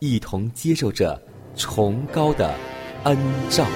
[0.00, 1.20] 一同接受着
[1.54, 2.54] 崇高的
[3.04, 3.18] 恩
[3.50, 3.66] 照。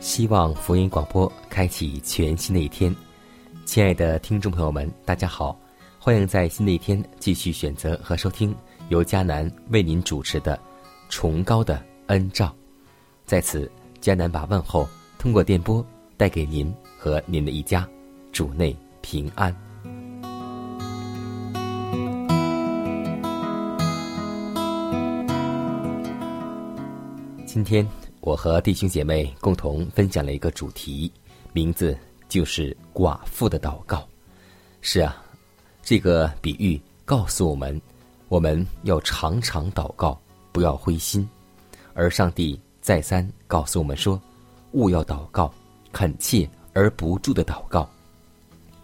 [0.00, 2.94] 希望福音广播开启全新的一天，
[3.66, 5.54] 亲爱的听众朋友们，大家好，
[5.98, 8.54] 欢迎在新的一天继续选择和收听
[8.88, 10.56] 由迦南为您主持的
[11.10, 12.46] 《崇高的恩照》。
[13.26, 13.70] 在此，
[14.00, 15.84] 迦南把问候通过电波
[16.16, 17.86] 带给您和您的一家，
[18.32, 19.54] 主内平安。
[27.44, 27.86] 今天。
[28.20, 31.10] 我和弟兄姐妹共同分享了一个主题，
[31.54, 31.96] 名字
[32.28, 34.06] 就是“寡妇的祷告”。
[34.82, 35.24] 是啊，
[35.82, 37.80] 这个比喻告诉我们，
[38.28, 40.20] 我们要常常祷告，
[40.52, 41.26] 不要灰心。
[41.94, 44.20] 而上帝再三告诉我们说
[44.72, 45.52] ：“勿要祷告，
[45.90, 47.88] 恳切而不住的祷告。”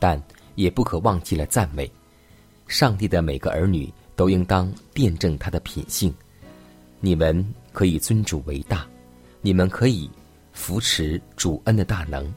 [0.00, 0.20] 但
[0.54, 1.90] 也不可忘记了赞美。
[2.66, 6.12] 上帝的每个儿女都应当辩证他的品性。
[7.00, 8.86] 你们可以尊主为大。
[9.46, 10.10] 你们可以
[10.52, 12.34] 扶持主恩的大能，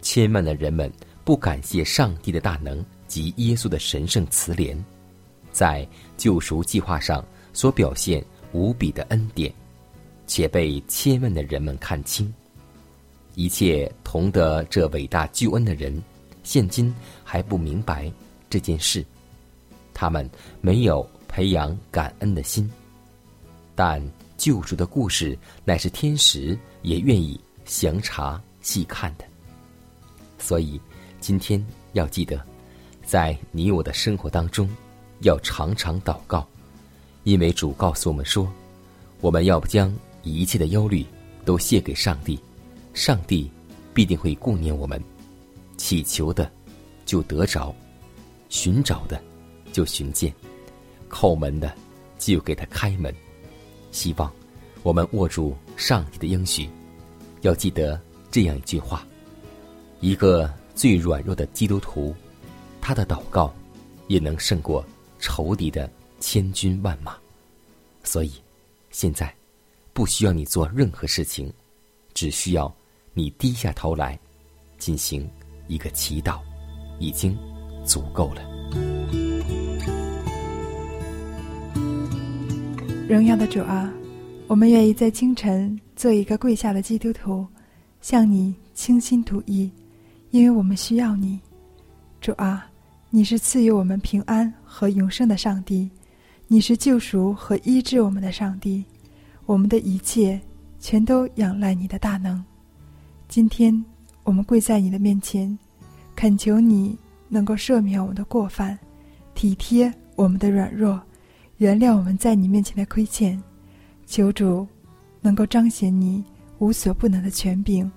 [0.00, 0.90] 千万的人们
[1.22, 4.74] 不感谢上帝的大能及耶稣的神圣慈怜，
[5.52, 7.22] 在救赎计划上
[7.52, 9.52] 所表现无比的恩典，
[10.26, 12.32] 且被千万的人们看清。
[13.34, 16.02] 一切同得这伟大救恩的人，
[16.44, 18.10] 现今还不明白
[18.48, 19.04] 这件事，
[19.92, 20.26] 他们
[20.62, 22.72] 没有培养感恩的心，
[23.74, 24.02] 但。
[24.38, 29.24] 救赎的故事乃是天使也愿意详查细看的，
[30.38, 30.80] 所以
[31.20, 31.62] 今天
[31.92, 32.40] 要记得，
[33.04, 34.70] 在你我的生活当中，
[35.22, 36.46] 要常常祷告，
[37.24, 38.50] 因为主告诉我们说，
[39.20, 41.04] 我们要不将一切的忧虑
[41.44, 42.38] 都卸给上帝，
[42.94, 43.50] 上帝
[43.92, 45.02] 必定会顾念我们。
[45.76, 46.50] 祈求的
[47.04, 47.74] 就得着，
[48.48, 49.20] 寻找的
[49.72, 50.32] 就寻见，
[51.10, 51.74] 叩门的
[52.18, 53.12] 就给他开门。
[53.90, 54.32] 希望
[54.82, 56.68] 我们握住上帝的应许，
[57.42, 58.00] 要记得
[58.30, 59.06] 这样一句话：
[60.00, 62.14] 一个最软弱的基督徒，
[62.80, 63.52] 他的祷告
[64.06, 64.84] 也能胜过
[65.18, 65.90] 仇敌的
[66.20, 67.16] 千军万马。
[68.04, 68.32] 所以，
[68.90, 69.34] 现在
[69.92, 71.52] 不需要你做任何事情，
[72.14, 72.72] 只需要
[73.12, 74.18] 你低下头来
[74.78, 75.28] 进行
[75.66, 76.40] 一个祈祷，
[76.98, 77.36] 已经
[77.84, 79.27] 足够了。
[83.08, 83.90] 荣耀的主啊，
[84.48, 87.46] 我们愿意在清晨做一个跪下的基督徒，
[88.02, 89.70] 向你倾心吐意，
[90.30, 91.40] 因为我们需要你。
[92.20, 92.66] 主啊，
[93.08, 95.90] 你是赐予我们平安和永生的上帝，
[96.48, 98.84] 你是救赎和医治我们的上帝，
[99.46, 100.38] 我们的一切
[100.78, 102.44] 全都仰赖你的大能。
[103.26, 103.82] 今天
[104.22, 105.58] 我们跪在你的面前，
[106.14, 106.94] 恳求你
[107.26, 108.78] 能够赦免我们的过犯，
[109.34, 111.00] 体贴我们的软弱。
[111.58, 113.40] 原谅我们在你面前的亏欠，
[114.06, 114.66] 求主
[115.20, 116.24] 能够彰显你
[116.58, 117.90] 无所不能的权柄，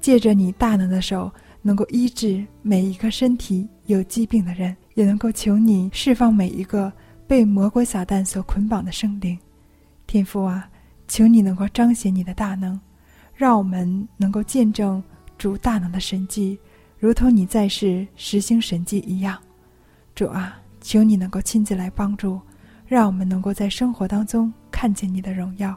[0.00, 1.30] 借着你大能的手，
[1.60, 6.90] 能够医治每一个身体有疾病的人，也能够求你释放每一个
[7.26, 9.38] 被魔鬼撒旦所捆绑的生灵。
[10.06, 10.66] 天父啊，
[11.06, 12.80] 求你能够彰显你的大能，
[13.34, 15.02] 让我们能够见证
[15.36, 16.58] 主大能的神迹，
[16.98, 19.38] 如同你在世实行神迹一样。
[20.14, 22.40] 主啊，求你能够亲自来帮助，
[22.94, 25.76] 让我们能够在生活当中看见你的荣耀。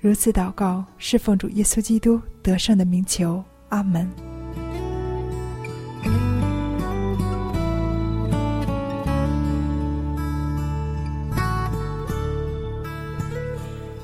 [0.00, 3.40] 如此祷告，是奉主耶稣基督得胜的名求。
[3.68, 4.10] 阿门。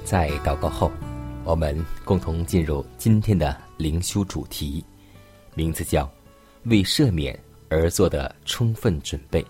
[0.05, 0.93] 在祷告后，
[1.43, 4.85] 我们共同进入今天的灵修主题，
[5.57, 6.09] 名字叫
[6.67, 7.37] “为赦免
[7.69, 9.45] 而做的充分准备”。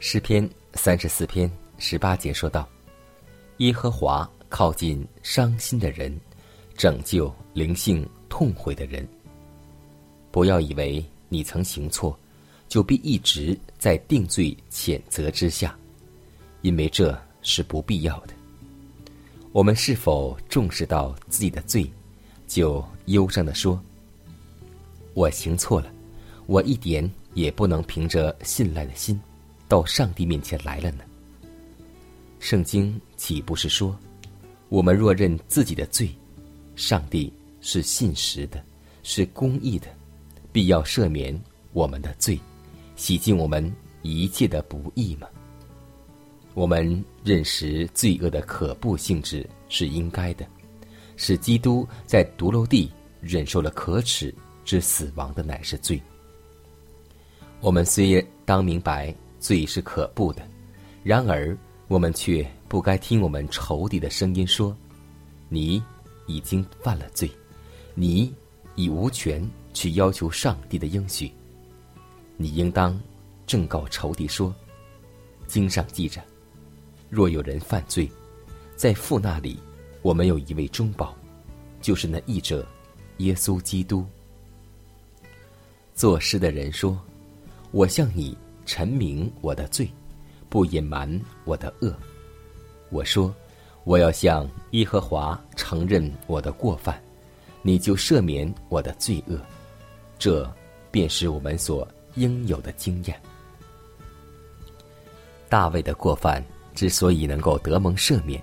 [0.00, 2.68] 诗篇三十四篇十八节说道
[3.58, 6.16] ：“耶和华靠近伤心的人，
[6.76, 9.06] 拯救灵性痛悔的人。
[10.30, 12.18] 不要以为你曾行错，
[12.68, 15.76] 就必一直在定罪谴责之下，
[16.62, 18.34] 因为这是不必要的。
[19.52, 21.90] 我们是否重视到自己的罪，
[22.46, 23.78] 就忧伤的说
[25.14, 25.90] ：‘我行错了，
[26.46, 29.20] 我一点也不能凭着信赖的心。’”
[29.70, 31.04] 到上帝面前来了呢？
[32.40, 33.96] 圣经岂不是说，
[34.68, 36.10] 我们若认自己的罪，
[36.74, 38.60] 上帝是信实的，
[39.04, 39.86] 是公义的，
[40.50, 41.40] 必要赦免
[41.72, 42.36] 我们的罪，
[42.96, 43.72] 洗净我们
[44.02, 45.28] 一切的不义吗？
[46.54, 50.44] 我们认识罪恶的可怖性质是应该的，
[51.16, 52.90] 是基督在独楼地
[53.20, 54.34] 忍受了可耻
[54.64, 56.02] 之死亡的乃是罪。
[57.60, 59.14] 我们虽当明白。
[59.40, 60.46] 罪是可怖的，
[61.02, 61.56] 然而
[61.88, 64.76] 我们却不该听我们仇敌的声音说
[65.48, 65.82] ：“你
[66.26, 67.28] 已经犯了罪，
[67.94, 68.32] 你
[68.76, 71.32] 已无权去要求上帝的应许。”
[72.36, 73.00] 你应当
[73.46, 74.54] 正告仇敌说
[75.48, 76.22] ：“经上记着，
[77.08, 78.08] 若有人犯罪，
[78.76, 79.58] 在父那里，
[80.02, 81.16] 我们有一位中保，
[81.80, 82.66] 就是那义者
[83.16, 84.06] 耶稣基督。”
[85.94, 86.98] 作诗的人说
[87.72, 88.36] ：“我向你。”
[88.72, 89.90] 陈明我的罪，
[90.48, 91.92] 不隐瞒我的恶。
[92.90, 93.34] 我说，
[93.82, 97.02] 我要向耶和华承认我的过犯，
[97.62, 99.36] 你就赦免我的罪恶。
[100.20, 100.48] 这
[100.92, 103.22] 便是我们所应有的经验。
[105.48, 106.40] 大卫的过犯
[106.72, 108.40] 之所以能够得蒙赦免，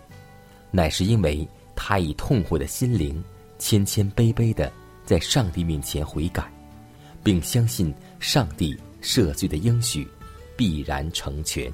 [0.71, 3.23] 乃是因为他以痛悔的心灵，
[3.59, 4.69] 谦谦卑卑的
[5.05, 6.51] 在上帝面前悔改，
[7.23, 10.05] 并相信上帝赦罪的应许。
[10.57, 11.71] 必然成全。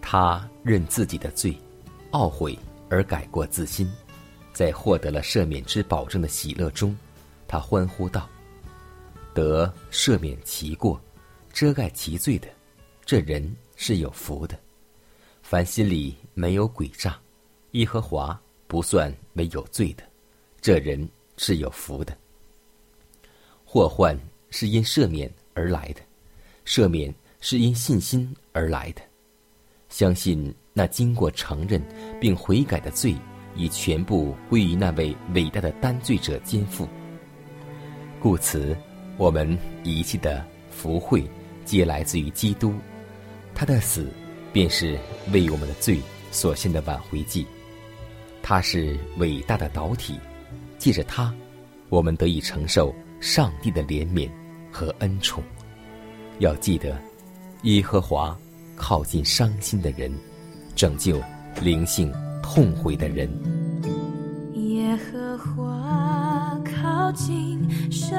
[0.00, 1.56] 他认自己的罪，
[2.12, 2.56] 懊悔
[2.90, 3.90] 而改过自新，
[4.52, 6.94] 在获得了赦免之保证的喜乐中，
[7.48, 8.28] 他欢呼道
[9.32, 11.00] ：“得赦免其过，
[11.54, 12.46] 遮盖其罪的，
[13.06, 14.54] 这人是有福的。
[15.42, 17.18] 凡心里没有诡诈，
[17.70, 20.04] 耶和华不算为有罪的，
[20.60, 21.08] 这人
[21.38, 22.14] 是有福的。
[23.64, 24.18] 祸患
[24.50, 26.02] 是因赦免而来的，
[26.66, 27.12] 赦免。”
[27.46, 29.02] 是因信心而来的，
[29.90, 31.78] 相信那经过承认
[32.18, 33.14] 并悔改的罪，
[33.54, 36.88] 已全部归于那位伟大的担罪者肩负。
[38.18, 38.74] 故此，
[39.18, 41.22] 我们一切的福慧
[41.66, 42.72] 皆来自于基督，
[43.54, 44.10] 他的死
[44.50, 44.98] 便是
[45.30, 46.00] 为我们的罪
[46.30, 47.46] 所献的挽回祭。
[48.42, 50.18] 他是伟大的导体，
[50.78, 51.30] 借着他，
[51.90, 52.90] 我们得以承受
[53.20, 54.30] 上帝的怜悯
[54.72, 55.44] 和恩宠。
[56.38, 56.98] 要记得。
[57.64, 58.36] 耶和华
[58.76, 60.12] 靠近伤心的人，
[60.76, 61.18] 拯救
[61.62, 63.26] 灵性痛悔的人。
[64.54, 67.58] 耶和华靠近
[67.90, 68.18] 伤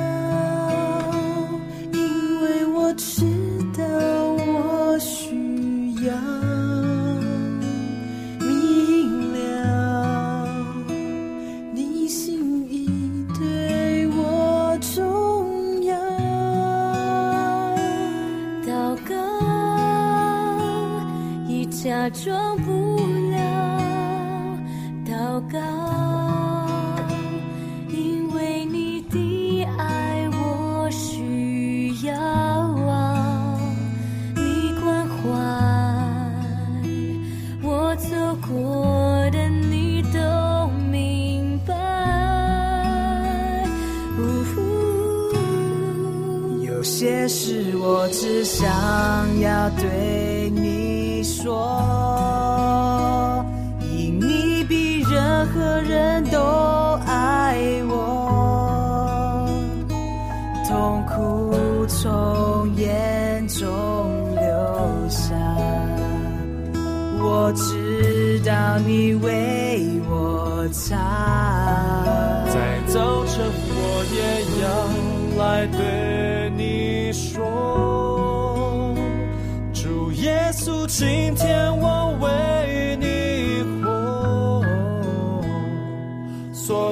[22.11, 22.60] 假装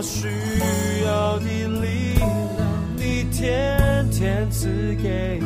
[0.02, 0.30] 所需
[1.04, 5.46] 要你力量，你天天赐给我，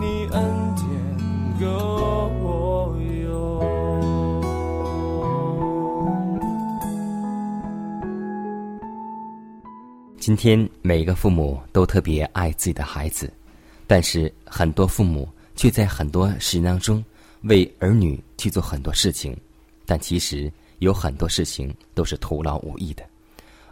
[0.00, 0.88] 你恩典
[1.60, 1.66] 够
[2.40, 3.28] 我用。
[10.18, 13.30] 今天每一个父母都特别爱自己的孩子，
[13.86, 17.04] 但是很多父母却在很多事当中
[17.42, 19.36] 为儿女去做很多事情，
[19.84, 20.50] 但其实。
[20.80, 23.02] 有很多事情都是徒劳无益的，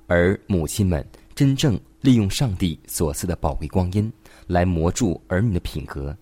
[0.07, 4.13] 而母亲们真正利用上帝所赐的宝贵光阴
[4.47, 6.17] 来磨铸儿女的品格，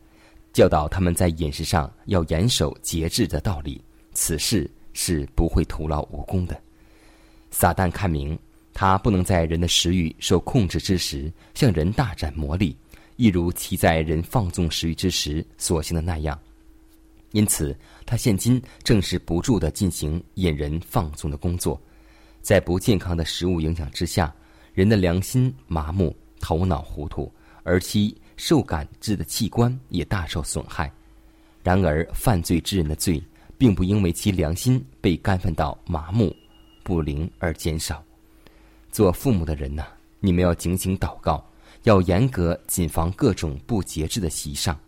[0.52, 6.58] 教导他们在饮食上要严守节制的道理，此事是不会徒劳无功的。
[7.50, 8.38] 撒旦看明，
[8.72, 12.76] 他不能在人的食欲受控制之时向人大展魔力，
[13.16, 16.38] 一如其在人放纵食欲之时所行的那样。
[17.32, 17.76] 因此，
[18.06, 21.80] 他现今正是不住的进行引人放纵的工作，
[22.44, 24.30] 在不健康的食物影响之下，
[24.74, 27.32] 人的良心麻木，头脑糊涂，
[27.62, 30.92] 而其受感知的器官也大受损害。
[31.62, 33.18] 然而，犯罪之人的罪，
[33.56, 36.36] 并不因为其良心被干犯到麻木、
[36.82, 38.04] 不灵而减少。
[38.92, 39.86] 做父母的人呐，
[40.20, 41.42] 你们要警醒祷告，
[41.84, 44.78] 要严格谨防各种不节制的习上，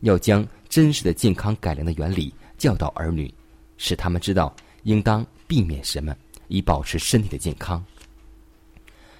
[0.00, 3.32] 要将真实的健康改良的原理教导儿女，
[3.76, 6.12] 使他们知道应当避免什么。
[6.48, 7.84] 以保持身体的健康。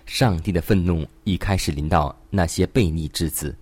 [0.04, 3.56] 上帝的愤怒一开始临到那些悖逆之子，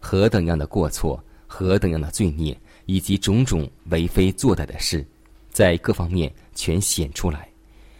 [0.00, 5.06] 何等样的过错，何等样的罪孽，以及种种为非作歹的事，
[5.50, 7.46] 在各方面全显出来。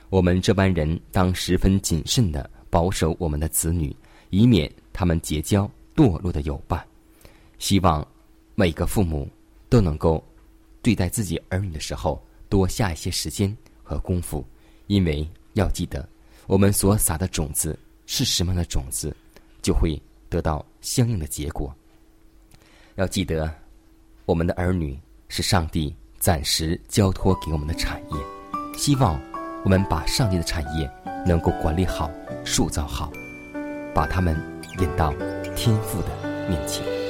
[0.09, 3.95] 我们这班人当十分谨慎的保守我们的子女，
[4.31, 6.83] 以免他们结交堕落的友伴。
[7.59, 8.07] 希望
[8.55, 9.29] 每个父母
[9.69, 10.23] 都能够
[10.83, 14.45] 对待自己儿女的时候多下一些时间和功夫。
[14.93, 16.07] 因为要记得，
[16.47, 19.17] 我们所撒的种子是什么样的种子，
[19.63, 21.75] 就会得到相应的结果。
[22.97, 23.51] 要记得，
[24.27, 25.01] 我们的儿女
[25.31, 28.19] 是上帝暂时交托给我们的产业，
[28.77, 29.19] 希望
[29.65, 30.91] 我们把上帝的产业
[31.27, 32.11] 能够管理好、
[32.45, 33.11] 塑造好，
[33.95, 34.37] 把他们
[34.79, 35.11] 引到
[35.57, 37.02] 天父的面前。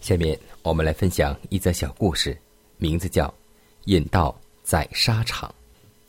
[0.00, 2.36] 下面我们来分享一则小故事，
[2.78, 3.28] 名字叫
[3.84, 4.34] 《引到
[4.64, 5.48] 宰沙场》。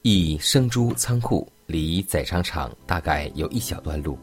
[0.04, 4.18] 一生猪仓库离宰杀场大概有一小段路，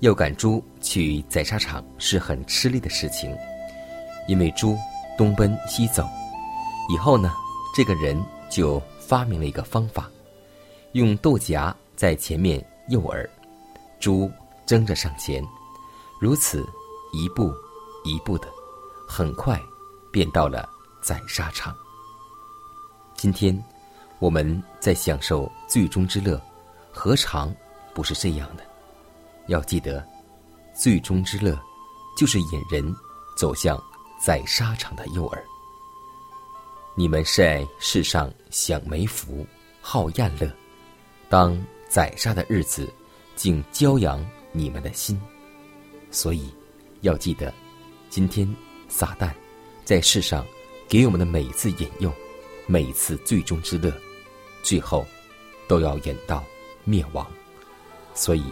[0.00, 3.36] 要赶猪去宰杀场是很吃力的事情，
[4.26, 4.74] 因为猪
[5.18, 6.08] 东奔西走。
[6.88, 7.34] 以后呢，
[7.76, 8.18] 这个人
[8.50, 10.10] 就发明了一个方法，
[10.92, 13.28] 用豆荚在前面诱饵，
[14.00, 14.30] 猪
[14.64, 15.44] 争着上前，
[16.18, 16.66] 如此
[17.12, 17.52] 一步
[18.04, 18.48] 一步的，
[19.06, 19.60] 很快
[20.10, 20.66] 便到了
[21.02, 21.76] 宰杀场。
[23.14, 23.62] 今天
[24.24, 26.40] 我们在享受最终之乐，
[26.90, 27.54] 何尝
[27.92, 28.64] 不是这样的？
[29.48, 30.02] 要记得，
[30.74, 31.54] 最终之乐
[32.16, 32.82] 就是引人
[33.36, 33.78] 走向
[34.18, 35.38] 宰杀场的诱饵。
[36.96, 39.46] 你们在世上享美福，
[39.82, 40.50] 好宴乐，
[41.28, 42.90] 当宰杀的日子，
[43.36, 45.20] 竟骄阳你们的心。
[46.10, 46.50] 所以，
[47.02, 47.52] 要记得，
[48.08, 48.48] 今天
[48.88, 49.30] 撒旦
[49.84, 50.46] 在世上
[50.88, 52.10] 给我们的每一次引诱，
[52.66, 53.92] 每一次最终之乐，
[54.64, 55.06] 最后
[55.68, 56.42] 都要演到
[56.82, 57.24] 灭亡。
[58.14, 58.42] 所以，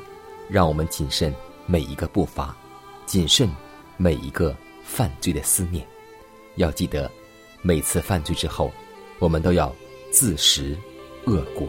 [0.48, 1.34] 让我们谨慎
[1.66, 2.56] 每一个步伐，
[3.04, 3.50] 谨慎
[3.96, 5.84] 每一个犯罪的思念。
[6.54, 7.10] 要记得。
[7.64, 8.72] 每次犯罪之后，
[9.20, 9.72] 我们都要
[10.10, 10.76] 自食
[11.26, 11.68] 恶果。